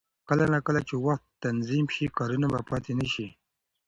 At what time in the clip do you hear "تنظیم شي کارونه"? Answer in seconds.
1.45-2.47